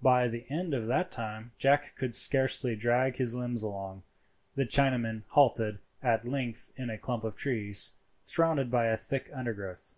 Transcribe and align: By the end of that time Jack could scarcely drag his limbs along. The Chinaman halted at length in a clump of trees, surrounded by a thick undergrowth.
By 0.00 0.28
the 0.28 0.48
end 0.48 0.74
of 0.74 0.86
that 0.86 1.10
time 1.10 1.50
Jack 1.58 1.96
could 1.96 2.14
scarcely 2.14 2.76
drag 2.76 3.16
his 3.16 3.34
limbs 3.34 3.64
along. 3.64 4.04
The 4.54 4.64
Chinaman 4.64 5.24
halted 5.30 5.80
at 6.00 6.24
length 6.24 6.70
in 6.76 6.88
a 6.88 6.96
clump 6.96 7.24
of 7.24 7.34
trees, 7.34 7.94
surrounded 8.24 8.70
by 8.70 8.86
a 8.86 8.96
thick 8.96 9.28
undergrowth. 9.34 9.96